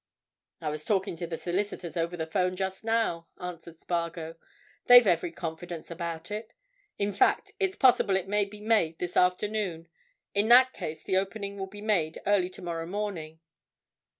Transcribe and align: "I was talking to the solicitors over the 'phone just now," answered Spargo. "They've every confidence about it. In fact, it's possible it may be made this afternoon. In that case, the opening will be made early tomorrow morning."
"I 0.61 0.69
was 0.71 0.83
talking 0.83 1.15
to 1.17 1.27
the 1.27 1.37
solicitors 1.37 1.95
over 1.95 2.17
the 2.17 2.25
'phone 2.25 2.55
just 2.55 2.83
now," 2.83 3.27
answered 3.39 3.77
Spargo. 3.79 4.35
"They've 4.87 5.05
every 5.05 5.31
confidence 5.31 5.91
about 5.91 6.31
it. 6.31 6.53
In 6.97 7.13
fact, 7.13 7.51
it's 7.59 7.77
possible 7.77 8.15
it 8.15 8.27
may 8.27 8.45
be 8.45 8.61
made 8.61 8.97
this 8.97 9.15
afternoon. 9.15 9.89
In 10.33 10.47
that 10.47 10.73
case, 10.73 11.03
the 11.03 11.17
opening 11.17 11.55
will 11.55 11.67
be 11.67 11.81
made 11.81 12.19
early 12.25 12.49
tomorrow 12.49 12.87
morning." 12.87 13.41